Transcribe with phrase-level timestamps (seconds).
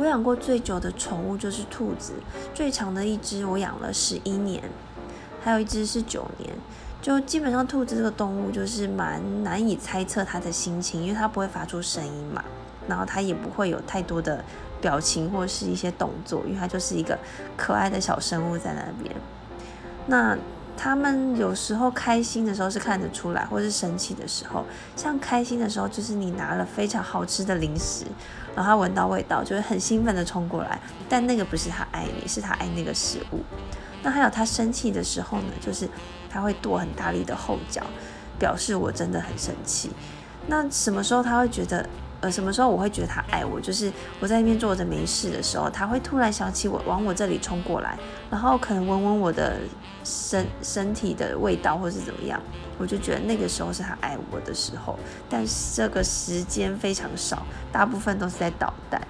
[0.00, 2.14] 我养过最久的宠物就是兔子，
[2.54, 4.62] 最长的一只我养了十一年，
[5.42, 6.50] 还有一只是九年。
[7.02, 12.42] 就基本上兔子这个动物就是蛮难以猜测它的心情，因为它不会发出声音嘛，
[12.88, 14.42] 然后它也不会有太多的
[14.80, 17.18] 表情或是一些动作，因为它就是一个
[17.54, 19.14] 可爱的小生物在那边。
[20.06, 20.34] 那
[20.82, 24.64] 他们有时候开心的时候是看得出来，或是生气的时候，
[24.96, 28.06] 像开心的时候就是你拿了非常好吃的零食，
[28.56, 33.40] 然后他闻到味道就会很兴奋的冲过来，但那个不是他爱你，是他爱那个食物。
[34.02, 35.86] 那还有他生气的时候呢，就是
[36.30, 37.82] 他会跺很大力的后脚，
[38.38, 39.90] 表示我真的很生气。
[40.46, 41.86] 那什么时候他会觉得，
[42.20, 43.60] 呃，什么时候我会觉得他爱我？
[43.60, 47.98] 就是我在那边坐着没事的时候，他会突然想起我，往我这里冲过来，
[48.30, 49.56] 然后可能闻闻我的
[50.04, 52.40] 身身体的味道，或是怎么样，
[52.76, 54.98] 我就觉得那个时候是他爱我的时候。
[55.28, 57.42] 但是这个时间非常少，
[57.72, 59.00] 大部分都是在捣蛋。